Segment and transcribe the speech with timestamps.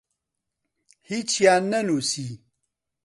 [1.09, 2.29] هیچیان نەنووسی.